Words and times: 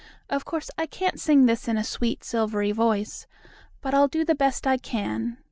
Of 0.31 0.45
course, 0.45 0.71
I 0.79 0.87
can't 0.87 1.19
sing 1.19 1.45
this 1.45 1.67
in 1.67 1.77
a 1.77 1.83
sweet, 1.83 2.23
silvery 2.23 2.71
voice, 2.71 3.27
but 3.81 3.93
I'll 3.93 4.07
do 4.07 4.25
the 4.25 4.33
best 4.33 4.65
I 4.65 4.77
can. 4.77 5.37